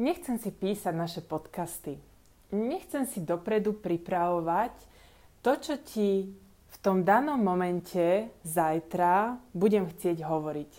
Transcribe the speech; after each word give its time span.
Nechcem 0.00 0.40
si 0.40 0.48
písať 0.48 0.96
naše 0.96 1.20
podcasty. 1.20 2.00
Nechcem 2.48 3.04
si 3.04 3.20
dopredu 3.20 3.76
pripravovať 3.76 4.72
to, 5.44 5.52
čo 5.60 5.74
ti 5.84 6.32
v 6.72 6.76
tom 6.80 7.04
danom 7.04 7.36
momente 7.36 8.32
zajtra 8.40 9.36
budem 9.52 9.84
chcieť 9.84 10.24
hovoriť. 10.24 10.72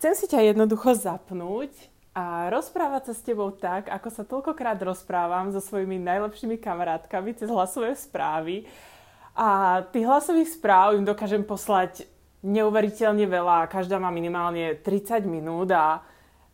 Chcem 0.00 0.12
si 0.16 0.24
ťa 0.32 0.48
jednoducho 0.48 0.96
zapnúť 0.96 1.76
a 2.16 2.48
rozprávať 2.48 3.12
sa 3.12 3.14
s 3.20 3.24
tebou 3.24 3.52
tak, 3.52 3.92
ako 3.92 4.08
sa 4.08 4.24
toľkokrát 4.24 4.80
rozprávam 4.80 5.52
so 5.52 5.60
svojimi 5.60 6.00
najlepšími 6.00 6.56
kamarátkami 6.56 7.36
cez 7.36 7.52
hlasové 7.52 7.92
správy. 7.92 8.64
A 9.36 9.80
tých 9.92 10.08
hlasových 10.08 10.56
správ 10.56 10.96
im 10.96 11.04
dokážem 11.04 11.44
poslať 11.44 12.08
neuveriteľne 12.40 13.28
veľa, 13.28 13.68
každá 13.68 14.00
má 14.00 14.08
minimálne 14.08 14.80
30 14.80 15.20
minút 15.28 15.68
a 15.68 16.00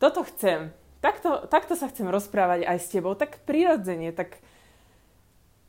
toto 0.03 0.27
chcem 0.27 0.75
takto, 1.01 1.47
takto 1.47 1.75
sa 1.75 1.91
chcem 1.91 2.07
rozprávať 2.11 2.67
aj 2.67 2.79
s 2.79 2.91
tebou, 2.91 3.15
tak 3.15 3.43
prirodzene, 3.47 4.11
tak 4.15 4.39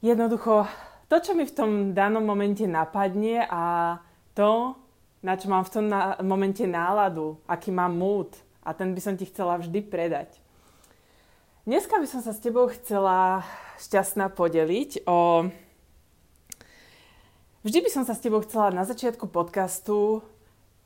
jednoducho 0.02 0.66
to, 1.09 1.16
čo 1.17 1.34
mi 1.34 1.45
v 1.45 1.55
tom 1.55 1.71
danom 1.98 2.21
momente 2.21 2.70
napadne 2.70 3.45
a 3.49 3.98
to, 4.38 4.77
na 5.26 5.35
čo 5.35 5.49
mám 5.49 5.66
v 5.66 5.73
tom 5.73 5.85
na- 5.90 6.16
momente 6.21 6.63
náladu, 6.63 7.41
aký 7.49 7.73
mám 7.73 7.98
múd 7.98 8.31
a 8.63 8.71
ten 8.77 8.94
by 8.94 9.02
som 9.02 9.18
ti 9.18 9.26
chcela 9.26 9.57
vždy 9.57 9.81
predať. 9.90 10.38
Dneska 11.68 11.99
by 11.99 12.07
som 12.07 12.21
sa 12.23 12.32
s 12.34 12.41
tebou 12.41 12.70
chcela 12.71 13.46
šťastná 13.77 14.32
podeliť 14.34 15.05
o... 15.05 15.49
Vždy 17.62 17.80
by 17.84 17.90
som 17.91 18.04
sa 18.07 18.16
s 18.16 18.23
tebou 18.23 18.40
chcela 18.48 18.71
na 18.71 18.88
začiatku 18.88 19.27
podcastu 19.27 20.23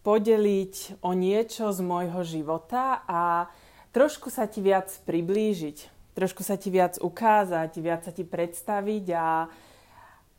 podeliť 0.02 1.00
o 1.06 1.14
niečo 1.14 1.70
z 1.72 1.80
môjho 1.86 2.26
života 2.26 3.06
a 3.06 3.48
trošku 3.94 4.34
sa 4.34 4.50
ti 4.50 4.60
viac 4.60 4.90
priblížiť, 5.06 5.78
trošku 6.18 6.42
sa 6.42 6.58
ti 6.58 6.74
viac 6.74 6.98
ukázať, 6.98 7.72
viac 7.80 8.02
sa 8.04 8.12
ti 8.12 8.26
predstaviť 8.26 9.06
a, 9.14 9.48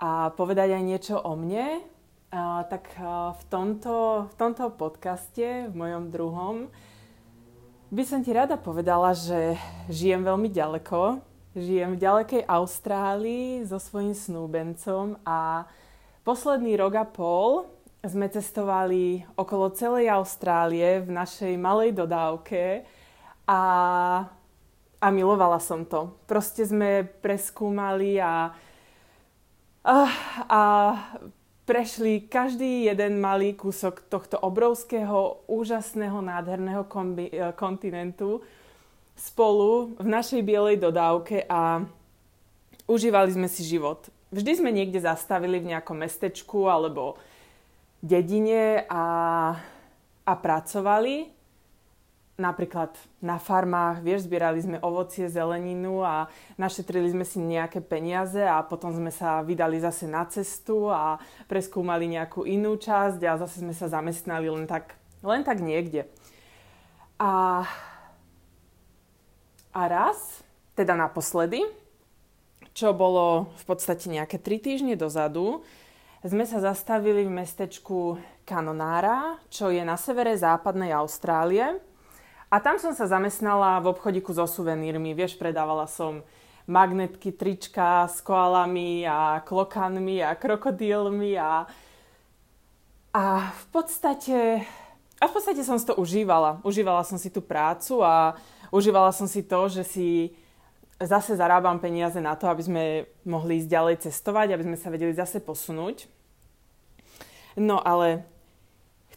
a 0.03 0.11
povedať 0.35 0.75
aj 0.75 0.83
niečo 0.83 1.17
o 1.17 1.33
mne, 1.39 1.81
a, 2.35 2.67
tak 2.67 2.91
v, 2.99 3.43
tomto, 3.47 4.27
v 4.29 4.35
tomto 4.35 4.75
podcaste, 4.75 5.71
v 5.71 5.75
mojom 5.75 6.11
druhom, 6.11 6.57
by 7.95 8.03
som 8.03 8.27
ti 8.27 8.35
rada 8.35 8.59
povedala, 8.59 9.15
že 9.15 9.55
žijem 9.87 10.27
veľmi 10.27 10.51
ďaleko, 10.51 11.23
žijem 11.55 11.95
v 11.95 12.03
ďalekej 12.03 12.43
Austrálii 12.51 13.63
so 13.63 13.79
svojím 13.79 14.19
snúbencom 14.19 15.15
a 15.23 15.71
posledný 16.27 16.75
rok 16.75 16.99
a 16.99 17.07
pol 17.07 17.71
sme 18.03 18.27
cestovali 18.27 19.23
okolo 19.39 19.71
celej 19.79 20.11
Austrálie 20.11 21.07
v 21.07 21.15
našej 21.15 21.55
malej 21.55 21.95
dodávke, 21.95 22.83
a, 23.45 23.61
a 25.01 25.07
milovala 25.13 25.61
som 25.61 25.85
to. 25.85 26.17
Proste 26.25 26.65
sme 26.65 27.05
preskúmali 27.05 28.17
a, 28.21 28.53
a, 29.85 29.97
a 30.49 30.63
prešli 31.69 32.25
každý 32.25 32.89
jeden 32.89 33.21
malý 33.21 33.57
kúsok 33.57 34.05
tohto 34.09 34.37
obrovského, 34.41 35.45
úžasného, 35.49 36.21
nádherného 36.21 36.85
kombi, 36.89 37.29
e, 37.29 37.53
kontinentu 37.57 38.45
spolu 39.17 39.97
v 39.97 40.09
našej 40.09 40.41
bielej 40.45 40.77
dodávke 40.81 41.45
a 41.49 41.85
užívali 42.85 43.33
sme 43.33 43.49
si 43.49 43.65
život. 43.65 44.09
Vždy 44.35 44.53
sme 44.59 44.71
niekde 44.75 44.99
zastavili 44.99 45.63
v 45.63 45.73
nejakom 45.73 45.95
mestečku 45.95 46.67
alebo 46.67 47.17
dedine 48.05 48.85
a, 48.91 49.05
a 50.27 50.33
pracovali 50.35 51.34
napríklad 52.35 52.91
na 53.23 53.39
farmách, 53.39 54.03
vieš, 54.03 54.27
zbierali 54.27 54.59
sme 54.59 54.83
ovocie, 54.83 55.31
zeleninu 55.31 56.03
a 56.03 56.27
našetrili 56.59 57.15
sme 57.15 57.23
si 57.23 57.39
nejaké 57.39 57.79
peniaze 57.79 58.43
a 58.43 58.59
potom 58.67 58.91
sme 58.91 59.15
sa 59.15 59.39
vydali 59.47 59.79
zase 59.79 60.11
na 60.11 60.27
cestu 60.27 60.91
a 60.91 61.23
preskúmali 61.47 62.11
nejakú 62.11 62.43
inú 62.43 62.75
časť 62.75 63.23
a 63.23 63.39
zase 63.39 63.63
sme 63.63 63.71
sa 63.71 63.87
zamestnali 63.87 64.51
len 64.51 64.67
tak, 64.67 64.99
len 65.23 65.47
tak 65.47 65.63
niekde. 65.63 66.11
A, 67.23 67.63
a 69.71 69.83
raz, 69.87 70.43
teda 70.75 70.99
naposledy, 70.99 71.63
čo 72.75 72.91
bolo 72.91 73.55
v 73.63 73.65
podstate 73.71 74.11
nejaké 74.11 74.43
tri 74.43 74.59
týždne 74.59 74.99
dozadu, 74.99 75.63
sme 76.27 76.43
sa 76.43 76.59
zastavili 76.59 77.23
v 77.23 77.31
mestečku 77.31 78.19
Kanonára, 78.43 79.39
čo 79.47 79.71
je 79.71 79.87
na 79.87 79.95
severe 79.95 80.35
západnej 80.35 80.91
Austrálie 80.91 81.79
a 82.55 82.63
tam 82.63 82.79
som 82.79 82.95
sa 82.95 83.11
zamestnala 83.11 83.83
v 83.83 83.91
obchodiku 83.91 84.31
so 84.31 84.47
suvenírmi. 84.47 85.11
Vieš, 85.11 85.35
predávala 85.35 85.91
som 85.91 86.23
magnetky, 86.71 87.35
trička 87.35 88.07
s 88.07 88.23
koalami 88.23 89.03
a 89.03 89.43
klokanmi 89.43 90.23
a 90.23 90.39
krokodílmi 90.39 91.35
a, 91.35 91.67
a 93.11 93.25
v 93.51 93.65
podstate 93.75 94.63
a 95.19 95.25
v 95.27 95.33
podstate 95.35 95.67
som 95.67 95.75
si 95.83 95.87
to 95.89 95.99
užívala. 95.99 96.63
Užívala 96.63 97.03
som 97.03 97.19
si 97.19 97.27
tú 97.27 97.43
prácu 97.43 98.07
a 98.07 98.39
užívala 98.71 99.11
som 99.11 99.27
si 99.27 99.43
to, 99.43 99.67
že 99.67 99.83
si 99.83 100.09
zase 101.03 101.35
zarábam 101.35 101.83
peniaze 101.83 102.23
na 102.23 102.39
to, 102.39 102.47
aby 102.47 102.63
sme 102.63 102.83
mohli 103.27 103.59
ísť 103.59 103.67
ďalej 103.67 103.97
cestovať, 104.07 104.55
aby 104.55 104.63
sme 104.63 104.79
sa 104.79 104.95
vedeli 104.95 105.11
zase 105.11 105.43
posunúť. 105.43 106.07
No 107.59 107.83
ale 107.83 108.23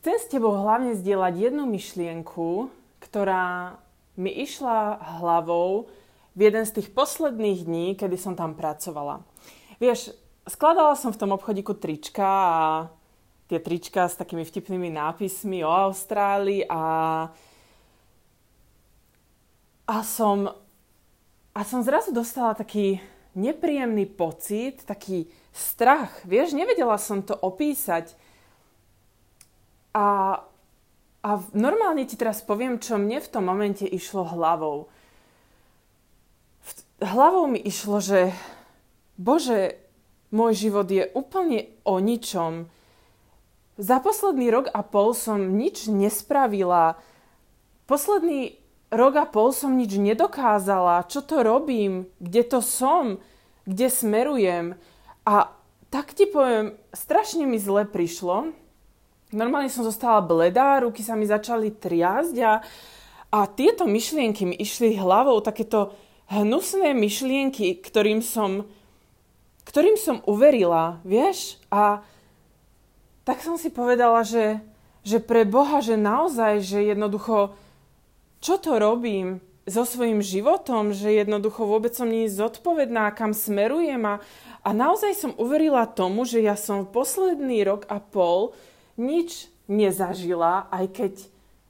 chcem 0.01 0.17
s 0.17 0.25
tebou 0.25 0.57
hlavne 0.57 0.97
zdieľať 0.97 1.33
jednu 1.37 1.69
myšlienku, 1.69 2.73
ktorá 3.07 3.79
mi 4.19 4.33
išla 4.33 4.99
hlavou 5.23 5.87
v 6.37 6.39
jeden 6.51 6.63
z 6.67 6.81
tých 6.81 6.93
posledných 6.93 7.65
dní, 7.65 7.85
kedy 7.95 8.19
som 8.19 8.35
tam 8.35 8.53
pracovala. 8.53 9.23
Vieš, 9.79 10.13
skladala 10.45 10.93
som 10.93 11.15
v 11.15 11.19
tom 11.23 11.31
obchodiku 11.33 11.73
trička 11.73 12.27
a 12.27 12.61
tie 13.47 13.63
trička 13.63 14.05
s 14.05 14.19
takými 14.19 14.43
vtipnými 14.43 14.91
nápismi 14.91 15.63
o 15.63 15.71
Austrálii 15.71 16.67
a 16.67 16.81
a 19.87 20.03
som 20.03 20.51
a 21.55 21.61
som 21.63 21.81
zrazu 21.81 22.11
dostala 22.11 22.53
taký 22.53 23.01
nepríjemný 23.33 24.05
pocit, 24.05 24.85
taký 24.85 25.25
strach. 25.49 26.21
Vieš, 26.21 26.53
nevedela 26.53 27.01
som 27.01 27.25
to 27.25 27.33
opísať. 27.33 28.13
A 29.89 30.37
a 31.25 31.41
normálne 31.53 32.05
ti 32.05 32.15
teraz 32.15 32.45
poviem, 32.45 32.77
čo 32.77 33.01
mne 33.01 33.17
v 33.21 33.31
tom 33.31 33.49
momente 33.49 33.83
išlo 33.83 34.25
hlavou. 34.25 34.87
Hlavou 36.97 37.45
mi 37.45 37.61
išlo, 37.61 38.01
že 38.01 38.33
Bože, 39.17 39.77
môj 40.29 40.53
život 40.53 40.87
je 40.89 41.09
úplne 41.13 41.69
o 41.85 41.97
ničom. 41.97 42.69
Za 43.77 44.01
posledný 44.01 44.49
rok 44.49 44.69
a 44.73 44.81
pol 44.81 45.13
som 45.13 45.57
nič 45.57 45.89
nespravila. 45.89 46.97
Posledný 47.85 48.57
rok 48.89 49.13
a 49.17 49.25
pol 49.29 49.53
som 49.53 49.77
nič 49.77 49.97
nedokázala. 49.97 51.05
Čo 51.05 51.21
to 51.21 51.45
robím? 51.45 52.09
Kde 52.17 52.41
to 52.45 52.59
som? 52.61 53.21
Kde 53.69 53.87
smerujem? 53.89 54.65
A 55.25 55.53
tak 55.93 56.17
ti 56.17 56.25
poviem, 56.27 56.75
strašne 56.91 57.47
mi 57.47 57.61
zle 57.61 57.87
prišlo, 57.87 58.51
normálne 59.31 59.67
som 59.67 59.83
zostala 59.83 60.23
bledá, 60.23 60.83
ruky 60.83 61.03
sa 61.03 61.17
mi 61.17 61.27
začali 61.27 61.75
triasť 61.75 62.35
a, 62.43 62.53
a 63.33 63.39
tieto 63.51 63.83
myšlienky 63.83 64.47
mi 64.47 64.55
išli 64.55 64.95
hlavou, 64.95 65.43
takéto 65.43 65.91
hnusné 66.31 66.95
myšlienky, 66.95 67.79
ktorým 67.79 68.23
som, 68.23 68.67
ktorým 69.67 69.99
som 69.99 70.23
uverila, 70.27 70.99
vieš? 71.03 71.59
A 71.71 72.03
tak 73.27 73.43
som 73.43 73.59
si 73.59 73.67
povedala, 73.67 74.23
že, 74.23 74.63
že 75.03 75.19
pre 75.19 75.43
Boha, 75.43 75.83
že 75.83 75.99
naozaj, 75.99 76.63
že 76.63 76.79
jednoducho, 76.95 77.55
čo 78.39 78.55
to 78.59 78.79
robím 78.79 79.43
so 79.67 79.83
svojím 79.83 80.23
životom, 80.23 80.95
že 80.95 81.11
jednoducho 81.11 81.67
vôbec 81.67 81.91
som 81.91 82.07
nie 82.07 82.31
zodpovedná, 82.31 83.11
kam 83.11 83.35
smerujem 83.35 83.99
a, 84.07 84.23
a 84.63 84.69
naozaj 84.71 85.11
som 85.11 85.35
uverila 85.35 85.83
tomu, 85.83 86.23
že 86.23 86.39
ja 86.39 86.55
som 86.55 86.87
posledný 86.87 87.67
rok 87.67 87.83
a 87.91 87.99
pol 87.99 88.55
nič 88.97 89.47
nezažila, 89.69 90.67
aj 90.73 90.85
keď 90.91 91.13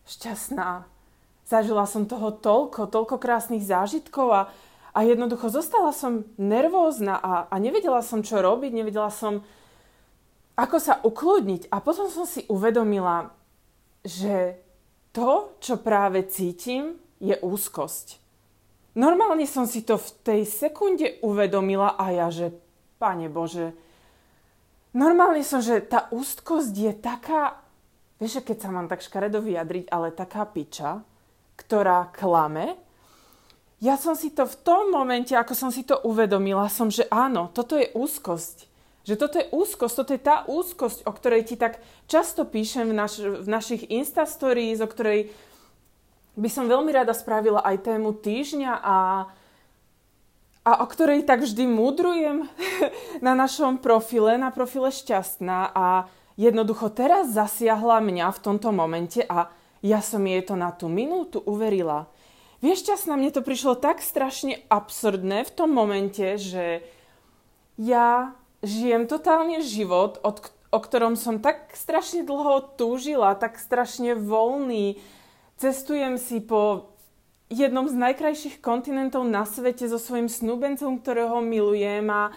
šťastná. 0.07 0.87
Zažila 1.47 1.83
som 1.87 2.07
toho 2.07 2.31
toľko, 2.31 2.91
toľko 2.91 3.15
krásnych 3.19 3.63
zážitkov 3.63 4.27
a, 4.31 4.41
a 4.91 4.99
jednoducho 5.03 5.47
zostala 5.51 5.91
som 5.95 6.27
nervózna 6.35 7.19
a, 7.19 7.33
a 7.47 7.55
nevedela 7.59 8.03
som, 8.03 8.23
čo 8.23 8.39
robiť, 8.39 8.71
nevedela 8.71 9.11
som, 9.11 9.43
ako 10.55 10.77
sa 10.79 10.99
ukludniť. 11.03 11.71
A 11.71 11.79
potom 11.79 12.11
som 12.11 12.27
si 12.27 12.43
uvedomila, 12.51 13.31
že 14.03 14.59
to, 15.15 15.55
čo 15.63 15.79
práve 15.79 16.27
cítim, 16.27 16.99
je 17.17 17.33
úzkosť. 17.33 18.21
Normálne 18.97 19.45
som 19.45 19.69
si 19.69 19.85
to 19.85 19.97
v 19.97 20.09
tej 20.25 20.41
sekunde 20.45 21.21
uvedomila 21.21 21.97
a 21.97 22.09
ja, 22.13 22.27
že 22.33 22.53
Pane 22.97 23.29
Bože, 23.29 23.73
normálne 24.93 25.43
som, 25.43 25.59
že 25.63 25.83
tá 25.83 26.11
úzkosť 26.13 26.73
je 26.75 26.93
taká, 26.95 27.59
vieš, 28.21 28.43
keď 28.43 28.57
sa 28.67 28.69
mám 28.69 28.87
tak 28.87 29.03
škaredo 29.03 29.43
vyjadriť, 29.43 29.89
ale 29.91 30.15
taká 30.15 30.45
piča, 30.47 31.03
ktorá 31.57 32.13
klame, 32.13 32.77
ja 33.77 33.93
som 33.93 34.17
si 34.17 34.33
to 34.33 34.49
v 34.49 34.57
tom 34.65 34.89
momente, 34.89 35.37
ako 35.37 35.53
som 35.53 35.69
si 35.69 35.85
to 35.85 36.01
uvedomila, 36.01 36.65
som, 36.65 36.89
že 36.89 37.05
áno, 37.13 37.53
toto 37.53 37.77
je 37.77 37.93
úzkosť. 37.93 38.65
Že 39.05 39.15
toto 39.15 39.35
je 39.37 39.47
úzkosť, 39.53 39.93
toto 39.95 40.11
je 40.17 40.21
tá 40.21 40.43
úzkosť, 40.49 41.05
o 41.05 41.11
ktorej 41.13 41.45
ti 41.45 41.55
tak 41.55 41.79
často 42.09 42.43
píšem 42.43 42.89
v, 42.89 42.95
naš, 42.97 43.21
v 43.21 43.47
našich 43.47 43.85
Insta 43.93 44.25
stories, 44.25 44.81
o 44.81 44.89
ktorej 44.89 45.29
by 46.33 46.49
som 46.49 46.65
veľmi 46.65 46.89
rada 46.89 47.13
spravila 47.13 47.61
aj 47.61 47.85
tému 47.85 48.17
týždňa 48.17 48.81
a, 48.81 48.97
a 50.67 50.83
o 50.83 50.85
ktorej 50.85 51.23
tak 51.23 51.47
vždy 51.47 51.63
múdrujem 51.63 52.43
na 53.25 53.31
našom 53.39 53.79
profile, 53.79 54.35
na 54.35 54.51
profile 54.51 54.91
Šťastná 54.91 55.71
a 55.71 56.11
jednoducho 56.35 56.91
teraz 56.91 57.31
zasiahla 57.31 58.03
mňa 58.03 58.27
v 58.35 58.41
tomto 58.43 58.75
momente 58.75 59.23
a 59.23 59.47
ja 59.79 60.03
som 60.03 60.19
jej 60.27 60.43
to 60.43 60.59
na 60.59 60.75
tú 60.75 60.91
minútu 60.91 61.39
uverila. 61.39 62.11
Vieš, 62.59 62.83
na 63.07 63.15
mne 63.15 63.31
to 63.31 63.45
prišlo 63.45 63.79
tak 63.79 64.03
strašne 64.03 64.59
absurdné 64.67 65.47
v 65.47 65.51
tom 65.55 65.71
momente, 65.71 66.35
že 66.35 66.83
ja 67.77 68.33
žijem 68.65 69.05
totálne 69.05 69.61
život, 69.61 70.19
od, 70.25 70.41
o 70.73 70.79
ktorom 70.81 71.13
som 71.15 71.37
tak 71.37 71.77
strašne 71.77 72.25
dlho 72.25 72.75
túžila, 72.75 73.37
tak 73.37 73.61
strašne 73.61 74.17
voľný. 74.17 74.97
Cestujem 75.61 76.17
si 76.17 76.41
po 76.41 76.91
jednom 77.47 77.87
z 77.87 77.95
najkrajších 77.95 78.59
kontinentov 78.59 79.23
na 79.23 79.47
svete 79.47 79.87
so 79.87 79.99
svojím 79.99 80.27
snúbencom, 80.27 80.99
ktorého 80.99 81.39
milujem 81.39 82.07
a, 82.11 82.35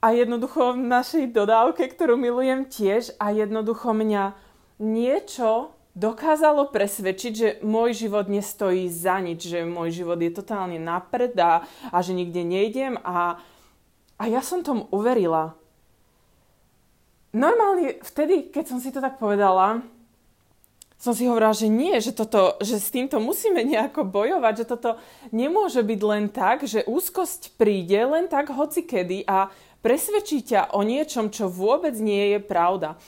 a 0.00 0.06
jednoducho 0.16 0.76
v 0.76 0.88
našej 0.88 1.24
dodávke, 1.36 1.84
ktorú 1.88 2.16
milujem 2.16 2.64
tiež 2.68 3.12
a 3.20 3.32
jednoducho 3.32 3.92
mňa 3.92 4.32
niečo 4.80 5.76
dokázalo 5.98 6.70
presvedčiť, 6.70 7.32
že 7.34 7.48
môj 7.66 8.06
život 8.06 8.30
nestojí 8.30 8.86
za 8.86 9.18
nič, 9.18 9.50
že 9.50 9.66
môj 9.66 9.90
život 9.90 10.16
je 10.22 10.30
totálne 10.30 10.78
napred 10.78 11.34
a, 11.36 11.66
a 11.90 11.98
že 12.00 12.14
nikde 12.14 12.46
nejdem 12.46 12.94
a, 13.02 13.42
a 14.14 14.24
ja 14.30 14.40
som 14.40 14.62
tomu 14.62 14.86
uverila. 14.94 15.58
Normálne 17.34 18.00
vtedy, 18.00 18.48
keď 18.48 18.64
som 18.64 18.78
si 18.80 18.88
to 18.94 19.02
tak 19.02 19.20
povedala, 19.20 19.84
som 20.98 21.14
si 21.14 21.30
hovorila, 21.30 21.54
že 21.54 21.70
nie, 21.70 21.94
že, 22.02 22.10
toto, 22.10 22.58
že 22.58 22.82
s 22.82 22.90
týmto 22.90 23.22
musíme 23.22 23.62
nejako 23.62 24.02
bojovať, 24.02 24.54
že 24.66 24.66
toto 24.66 24.90
nemôže 25.30 25.78
byť 25.78 26.00
len 26.02 26.26
tak, 26.26 26.66
že 26.66 26.82
úzkosť 26.90 27.54
príde 27.54 28.02
len 28.02 28.26
tak 28.26 28.50
hoci 28.50 28.82
kedy 28.82 29.22
a 29.22 29.54
presvedčí 29.78 30.42
ťa 30.42 30.74
o 30.74 30.82
niečom, 30.82 31.30
čo 31.30 31.46
vôbec 31.46 31.94
nie 32.02 32.34
je 32.34 32.38
pravda. 32.42 32.98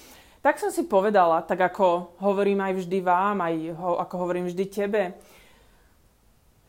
Tak 0.41 0.63
som 0.63 0.71
si 0.71 0.87
povedala, 0.87 1.43
tak 1.43 1.59
ako 1.59 2.17
hovorím 2.23 2.63
aj 2.63 2.73
vždy 2.79 2.99
vám, 3.03 3.43
aj 3.43 3.55
ho, 3.75 3.99
ako 3.99 4.15
hovorím 4.23 4.47
vždy 4.47 4.65
tebe, 4.71 5.03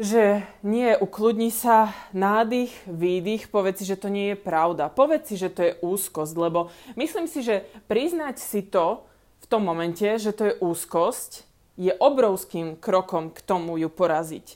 že 0.02 0.42
nie, 0.66 0.98
ukludni 0.98 1.54
sa, 1.54 1.94
nádych, 2.10 2.74
výdych, 2.90 3.54
povedz 3.54 3.80
si, 3.80 3.86
že 3.86 4.02
to 4.02 4.10
nie 4.10 4.34
je 4.34 4.38
pravda. 4.42 4.90
Povedz 4.90 5.30
si, 5.30 5.38
že 5.38 5.54
to 5.54 5.62
je 5.62 5.78
úzkosť, 5.86 6.34
lebo 6.34 6.74
myslím 6.98 7.30
si, 7.30 7.46
že 7.46 7.70
priznať 7.86 8.42
si 8.42 8.66
to 8.66 9.06
tom 9.52 9.68
momente, 9.68 10.08
že 10.16 10.32
to 10.32 10.48
je 10.48 10.58
úzkosť, 10.64 11.44
je 11.76 11.92
obrovským 11.92 12.80
krokom 12.80 13.36
k 13.36 13.44
tomu 13.44 13.76
ju 13.76 13.92
poraziť. 13.92 14.56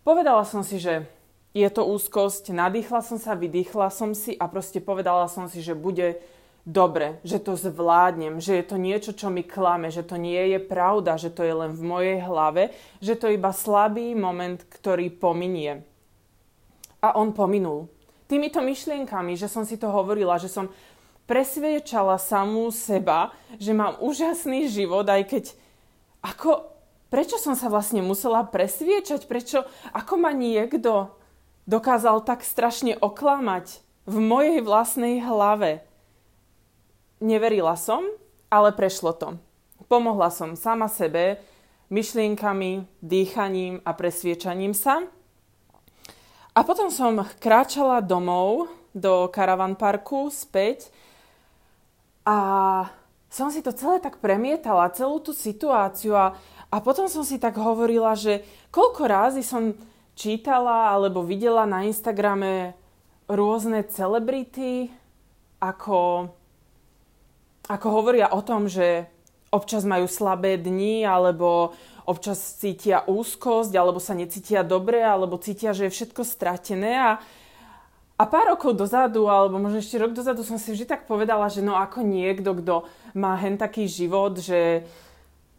Povedala 0.00 0.48
som 0.48 0.64
si, 0.64 0.80
že 0.80 1.04
je 1.52 1.68
to 1.68 1.84
úzkosť, 1.84 2.56
nadýchla 2.56 3.04
som 3.04 3.20
sa, 3.20 3.36
vydýchla 3.36 3.92
som 3.92 4.16
si 4.16 4.32
a 4.40 4.48
proste 4.48 4.80
povedala 4.80 5.28
som 5.28 5.44
si, 5.44 5.60
že 5.60 5.76
bude 5.76 6.16
dobre, 6.64 7.20
že 7.26 7.42
to 7.42 7.58
zvládnem, 7.58 8.40
že 8.40 8.56
je 8.60 8.64
to 8.64 8.76
niečo, 8.80 9.12
čo 9.12 9.28
mi 9.28 9.44
klame, 9.44 9.92
že 9.92 10.06
to 10.06 10.16
nie 10.16 10.56
je 10.56 10.58
pravda, 10.62 11.20
že 11.20 11.28
to 11.28 11.44
je 11.44 11.52
len 11.52 11.76
v 11.76 11.82
mojej 11.82 12.18
hlave, 12.24 12.72
že 13.02 13.18
to 13.18 13.28
je 13.28 13.36
iba 13.36 13.52
slabý 13.52 14.16
moment, 14.16 14.62
ktorý 14.72 15.12
pominie. 15.12 15.84
A 17.04 17.16
on 17.16 17.32
pominul. 17.36 17.88
Týmito 18.30 18.62
myšlienkami, 18.62 19.34
že 19.34 19.50
som 19.50 19.66
si 19.66 19.74
to 19.74 19.90
hovorila, 19.90 20.38
že 20.38 20.46
som 20.46 20.70
presviečala 21.30 22.18
samú 22.18 22.74
seba, 22.74 23.30
že 23.62 23.70
mám 23.70 24.02
úžasný 24.02 24.66
život, 24.66 25.06
aj 25.06 25.30
keď 25.30 25.44
ako, 26.26 26.66
prečo 27.06 27.38
som 27.38 27.54
sa 27.54 27.70
vlastne 27.70 28.02
musela 28.02 28.42
presviečať, 28.42 29.30
prečo, 29.30 29.62
ako 29.94 30.18
ma 30.18 30.34
niekto 30.34 31.14
dokázal 31.70 32.26
tak 32.26 32.42
strašne 32.42 32.98
oklamať 32.98 33.78
v 34.10 34.16
mojej 34.18 34.58
vlastnej 34.58 35.22
hlave. 35.22 35.86
Neverila 37.22 37.78
som, 37.78 38.02
ale 38.50 38.74
prešlo 38.74 39.14
to. 39.14 39.38
Pomohla 39.86 40.34
som 40.34 40.58
sama 40.58 40.90
sebe 40.90 41.38
myšlienkami, 41.94 42.90
dýchaním 43.06 43.78
a 43.86 43.94
presviečaním 43.94 44.74
sa. 44.74 45.06
A 46.58 46.66
potom 46.66 46.90
som 46.90 47.22
kráčala 47.38 48.02
domov 48.02 48.66
do 48.90 49.30
karavan 49.30 49.78
parku 49.78 50.26
späť 50.34 50.90
a 52.26 52.36
som 53.30 53.48
si 53.48 53.62
to 53.62 53.70
celé 53.70 54.02
tak 54.02 54.18
premietala, 54.18 54.90
celú 54.90 55.22
tú 55.22 55.30
situáciu 55.30 56.18
a, 56.18 56.34
a 56.68 56.76
potom 56.82 57.06
som 57.06 57.22
si 57.22 57.38
tak 57.38 57.56
hovorila, 57.56 58.18
že 58.18 58.42
koľko 58.74 59.02
rázy 59.06 59.42
som 59.46 59.72
čítala 60.18 60.90
alebo 60.90 61.22
videla 61.22 61.64
na 61.64 61.86
Instagrame 61.86 62.74
rôzne 63.30 63.86
celebrity, 63.86 64.90
ako 65.62 66.30
ako 67.70 67.86
hovoria 67.86 68.34
o 68.34 68.42
tom, 68.42 68.66
že 68.66 69.06
občas 69.54 69.86
majú 69.86 70.10
slabé 70.10 70.58
dni, 70.58 71.06
alebo 71.06 71.70
občas 72.02 72.58
cítia 72.58 73.06
úzkosť, 73.06 73.70
alebo 73.78 74.02
sa 74.02 74.18
necítia 74.18 74.66
dobre, 74.66 74.98
alebo 74.98 75.38
cítia, 75.38 75.70
že 75.70 75.86
je 75.86 75.94
všetko 75.94 76.26
stratené 76.26 76.98
a, 76.98 77.22
a 78.20 78.28
pár 78.28 78.52
rokov 78.52 78.76
dozadu, 78.76 79.32
alebo 79.32 79.56
možno 79.56 79.80
ešte 79.80 79.96
rok 79.96 80.12
dozadu 80.12 80.44
som 80.44 80.60
si 80.60 80.76
vždy 80.76 80.84
tak 80.84 81.08
povedala, 81.08 81.48
že 81.48 81.64
no 81.64 81.72
ako 81.72 82.04
niekto, 82.04 82.52
kto 82.52 82.84
má 83.16 83.32
hen 83.40 83.56
taký 83.56 83.88
život, 83.88 84.36
že 84.36 84.84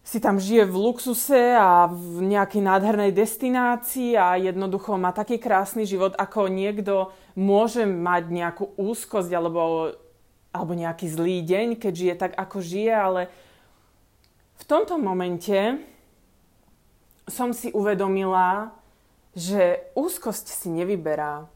si 0.06 0.22
tam 0.22 0.38
žije 0.38 0.70
v 0.70 0.76
luxuse 0.78 1.58
a 1.58 1.90
v 1.90 2.22
nejakej 2.30 2.62
nádhernej 2.62 3.12
destinácii 3.18 4.14
a 4.14 4.38
jednoducho 4.38 4.94
má 5.02 5.10
taký 5.10 5.42
krásny 5.42 5.90
život, 5.90 6.14
ako 6.18 6.54
niekto 6.54 7.10
môže 7.34 7.86
mať 7.90 8.24
nejakú 8.30 8.78
úzkosť 8.78 9.32
alebo 9.34 9.94
alebo 10.52 10.76
nejaký 10.76 11.08
zlý 11.08 11.48
deň, 11.48 11.80
keď 11.80 11.94
žije 11.96 12.16
tak, 12.20 12.36
ako 12.36 12.60
žije, 12.60 12.92
ale 12.92 13.22
v 14.60 14.64
tomto 14.68 15.00
momente 15.00 15.80
som 17.24 17.56
si 17.56 17.72
uvedomila, 17.72 18.76
že 19.32 19.80
úzkosť 19.96 20.52
si 20.52 20.68
nevyberá. 20.68 21.48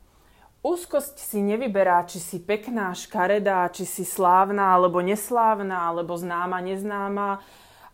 Úzkosť 0.66 1.22
si 1.22 1.46
nevyberá, 1.46 2.02
či 2.10 2.18
si 2.18 2.42
pekná, 2.42 2.98
škaredá, 2.98 3.70
či 3.70 3.86
si 3.86 4.02
slávna 4.02 4.74
alebo 4.74 4.98
neslávna, 4.98 5.94
alebo 5.94 6.18
známa, 6.18 6.58
neznáma, 6.58 7.38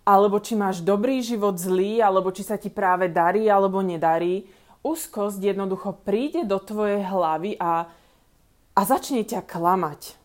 alebo 0.07 0.39
či 0.39 0.55
máš 0.55 0.79
dobrý 0.79 1.19
život, 1.19 1.59
zlý, 1.59 1.99
alebo 1.99 2.31
či 2.31 2.47
sa 2.47 2.55
ti 2.55 2.71
práve 2.71 3.11
darí 3.11 3.51
alebo 3.51 3.83
nedarí. 3.83 4.47
Úzkosť 4.87 5.43
jednoducho 5.43 5.99
príde 6.07 6.47
do 6.47 6.63
tvojej 6.63 7.03
hlavy 7.03 7.59
a, 7.59 7.91
a 8.71 8.81
začne 8.87 9.27
ťa 9.27 9.43
klamať 9.43 10.21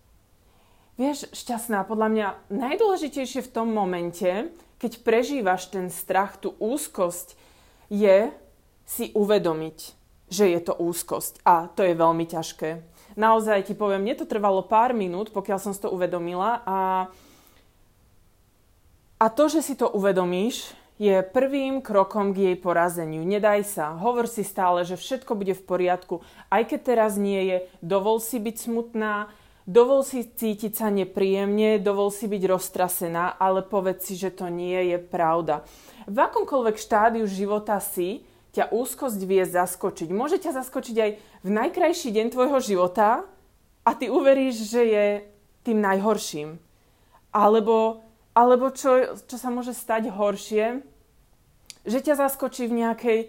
Vieš, 0.96 1.28
šťastná, 1.36 1.84
podľa 1.84 2.08
mňa 2.08 2.26
najdôležitejšie 2.48 3.44
v 3.44 3.52
tom 3.52 3.68
momente, 3.68 4.48
keď 4.80 4.92
prežívaš 5.04 5.68
ten 5.68 5.92
strach, 5.92 6.40
tú 6.40 6.56
úzkosť, 6.56 7.36
je 7.92 8.32
si 8.88 9.12
uvedomiť, 9.12 9.92
že 10.26 10.50
je 10.50 10.60
to 10.62 10.74
úzkosť. 10.74 11.42
A 11.46 11.70
to 11.70 11.86
je 11.86 11.94
veľmi 11.94 12.26
ťažké. 12.26 12.82
Naozaj 13.16 13.72
ti 13.72 13.74
poviem, 13.74 14.04
mne 14.04 14.16
to 14.20 14.28
trvalo 14.28 14.60
pár 14.60 14.92
minút, 14.92 15.32
pokiaľ 15.32 15.58
som 15.58 15.72
si 15.72 15.80
to 15.80 15.88
uvedomila 15.88 16.60
a, 16.68 16.80
a 19.16 19.26
to, 19.32 19.48
že 19.48 19.64
si 19.64 19.74
to 19.74 19.88
uvedomíš, 19.88 20.76
je 20.96 21.20
prvým 21.24 21.84
krokom 21.84 22.32
k 22.32 22.52
jej 22.52 22.56
porazeniu. 22.56 23.24
Nedaj 23.24 23.68
sa, 23.68 23.96
hovor 23.96 24.28
si 24.28 24.44
stále, 24.44 24.84
že 24.84 24.96
všetko 24.96 25.32
bude 25.36 25.52
v 25.52 25.64
poriadku. 25.64 26.24
Aj 26.48 26.64
keď 26.64 26.80
teraz 26.96 27.20
nie 27.20 27.40
je, 27.48 27.56
dovol 27.84 28.20
si 28.20 28.40
byť 28.40 28.56
smutná, 28.56 29.28
Dovol 29.66 30.06
si 30.06 30.22
cítiť 30.22 30.78
sa 30.78 30.94
nepríjemne, 30.94 31.82
dovol 31.82 32.14
si 32.14 32.30
byť 32.30 32.42
roztrasená, 32.54 33.34
ale 33.34 33.66
povedz 33.66 34.06
si, 34.06 34.14
že 34.14 34.30
to 34.30 34.46
nie 34.46 34.94
je 34.94 34.98
pravda. 35.02 35.66
V 36.06 36.22
akomkoľvek 36.22 36.78
štádiu 36.78 37.26
života 37.26 37.82
si, 37.82 38.22
ťa 38.56 38.72
úzkosť 38.72 39.20
vie 39.28 39.44
zaskočiť. 39.44 40.08
Môže 40.08 40.40
ťa 40.40 40.56
zaskočiť 40.64 40.96
aj 40.96 41.10
v 41.44 41.50
najkrajší 41.52 42.08
deň 42.08 42.26
tvojho 42.32 42.58
života 42.64 43.28
a 43.84 43.90
ty 43.92 44.08
uveríš, 44.08 44.64
že 44.64 44.82
je 44.82 45.06
tým 45.68 45.78
najhorším. 45.84 46.56
Alebo, 47.36 48.00
alebo 48.32 48.72
čo, 48.72 49.20
čo 49.28 49.36
sa 49.36 49.52
môže 49.52 49.76
stať 49.76 50.08
horšie, 50.08 50.80
že 51.84 51.98
ťa 52.00 52.16
zaskočí 52.16 52.64
v 52.66 52.78
nejakej 52.82 53.20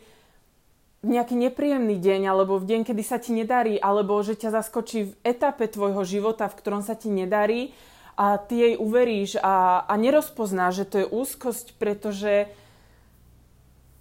nejaký 1.06 1.38
nepríjemný 1.38 2.02
deň, 2.02 2.22
alebo 2.26 2.58
v 2.58 2.74
deň, 2.74 2.82
kedy 2.90 3.04
sa 3.06 3.22
ti 3.22 3.30
nedarí, 3.30 3.78
alebo 3.78 4.18
že 4.26 4.34
ťa 4.34 4.50
zaskočí 4.50 5.14
v 5.14 5.18
etape 5.22 5.70
tvojho 5.70 6.02
života, 6.02 6.50
v 6.50 6.58
ktorom 6.58 6.82
sa 6.82 6.98
ti 6.98 7.14
nedarí 7.14 7.72
a 8.18 8.42
ty 8.42 8.66
jej 8.66 8.76
uveríš 8.82 9.38
a, 9.40 9.86
a 9.86 9.94
nerozpoznáš, 9.94 10.84
že 10.84 10.86
to 10.90 10.96
je 11.06 11.08
úzkosť, 11.08 11.78
pretože, 11.78 12.50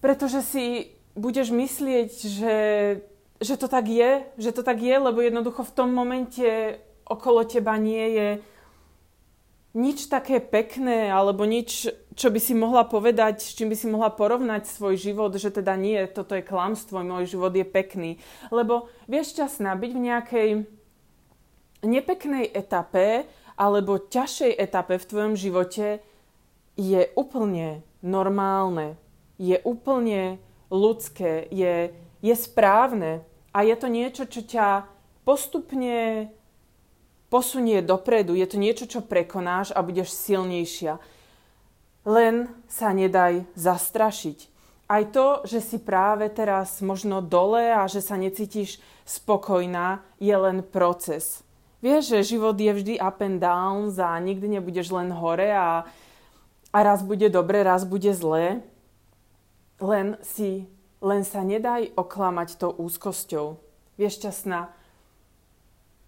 pretože 0.00 0.40
si 0.40 0.95
budeš 1.16 1.50
myslieť, 1.50 2.12
že 2.12 2.56
že 3.40 3.60
to 3.60 3.68
tak 3.68 3.88
je, 3.88 4.24
že 4.40 4.52
to 4.52 4.64
tak 4.64 4.80
je, 4.80 4.96
lebo 4.96 5.20
jednoducho 5.20 5.60
v 5.60 5.74
tom 5.76 5.92
momente 5.92 6.80
okolo 7.04 7.44
teba 7.44 7.76
nie 7.76 8.16
je 8.16 8.28
nič 9.76 10.08
také 10.08 10.40
pekné 10.40 11.12
alebo 11.12 11.44
nič, 11.44 11.92
čo 12.16 12.32
by 12.32 12.40
si 12.40 12.56
mohla 12.56 12.88
povedať, 12.88 13.44
s 13.44 13.52
čím 13.52 13.68
by 13.68 13.76
si 13.76 13.86
mohla 13.92 14.08
porovnať 14.08 14.64
svoj 14.64 14.96
život, 14.96 15.36
že 15.36 15.52
teda 15.52 15.76
nie, 15.76 16.00
toto 16.08 16.32
je 16.32 16.40
klamstvo, 16.40 17.04
môj 17.04 17.28
život 17.28 17.52
je 17.52 17.66
pekný. 17.68 18.10
Lebo 18.48 18.88
vieš 19.04 19.36
šťastná 19.36 19.76
byť 19.76 19.90
v 19.92 20.04
nejakej 20.08 20.48
nepeknej 21.84 22.48
etape 22.56 23.28
alebo 23.60 24.00
ťažšej 24.00 24.52
etape 24.56 24.96
v 24.96 25.08
tvojom 25.12 25.34
živote 25.36 26.00
je 26.80 27.12
úplne 27.12 27.84
normálne, 28.00 28.96
je 29.36 29.60
úplne 29.60 30.40
ľudské, 30.70 31.46
je, 31.50 31.94
je 32.20 32.34
správne 32.34 33.22
a 33.54 33.62
je 33.62 33.76
to 33.78 33.88
niečo, 33.88 34.24
čo 34.28 34.42
ťa 34.44 34.84
postupne 35.26 36.30
posunie 37.26 37.82
dopredu. 37.82 38.38
Je 38.38 38.46
to 38.46 38.56
niečo, 38.60 38.86
čo 38.86 39.00
prekonáš 39.02 39.74
a 39.74 39.82
budeš 39.82 40.14
silnejšia. 40.14 41.02
Len 42.06 42.46
sa 42.70 42.94
nedaj 42.94 43.42
zastrašiť. 43.58 44.38
Aj 44.86 45.02
to, 45.10 45.42
že 45.42 45.58
si 45.58 45.82
práve 45.82 46.30
teraz 46.30 46.78
možno 46.78 47.18
dole 47.18 47.74
a 47.74 47.90
že 47.90 47.98
sa 47.98 48.14
necítiš 48.14 48.78
spokojná, 49.02 50.06
je 50.22 50.30
len 50.30 50.62
proces. 50.62 51.42
Vieš, 51.82 52.14
že 52.14 52.38
život 52.38 52.54
je 52.54 52.70
vždy 52.70 52.94
up 53.02 53.18
and 53.18 53.42
down 53.42 53.90
a 53.98 54.14
nikdy 54.22 54.46
nebudeš 54.46 54.94
len 54.94 55.10
hore 55.10 55.50
a, 55.50 55.82
a 56.70 56.78
raz 56.78 57.02
bude 57.02 57.26
dobre, 57.26 57.66
raz 57.66 57.82
bude 57.82 58.14
zlé. 58.14 58.62
Len 59.76 60.16
si, 60.24 60.64
len 61.04 61.20
sa 61.20 61.44
nedaj 61.44 61.92
oklamať 61.92 62.56
tou 62.56 62.72
úzkosťou. 62.72 63.60
Vieš, 64.00 64.24
šťastná, 64.24 64.72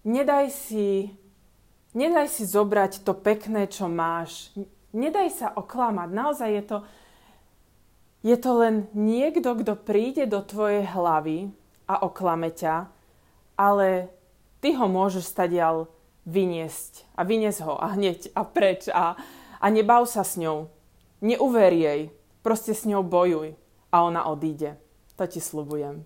nedaj 0.05 0.49
si, 0.49 1.13
nedaj 1.93 2.33
si 2.33 2.49
zobrať 2.49 3.05
to 3.05 3.13
pekné, 3.13 3.69
čo 3.69 3.85
máš. 3.85 4.49
Nedaj 4.89 5.29
sa 5.29 5.47
oklamať. 5.53 6.09
Naozaj 6.09 6.49
je 6.49 6.63
to, 6.65 6.77
je 8.25 8.37
to 8.41 8.51
len 8.57 8.75
niekto, 8.97 9.53
kto 9.53 9.77
príde 9.77 10.25
do 10.25 10.41
tvojej 10.41 10.89
hlavy 10.89 11.53
a 11.85 12.01
oklame 12.01 12.49
ťa, 12.49 12.89
ale 13.53 14.09
ty 14.65 14.73
ho 14.73 14.89
môžeš 14.89 15.29
stadial 15.29 15.85
vyniesť 16.25 17.05
a 17.13 17.21
vyniesť 17.21 17.59
ho 17.65 17.73
a 17.77 17.93
hneď 17.93 18.33
a 18.33 18.41
preč 18.45 18.89
a, 18.89 19.13
a 19.61 19.65
nebav 19.69 20.09
sa 20.09 20.25
s 20.25 20.41
ňou. 20.41 20.69
Neuver 21.21 21.73
jej, 21.73 22.01
proste 22.41 22.73
s 22.73 22.85
ňou 22.89 23.05
bojuj 23.05 23.58
a 23.91 24.03
ona 24.03 24.25
odíde. 24.25 24.77
To 25.15 25.27
ti 25.27 25.41
slubujem. 25.41 26.05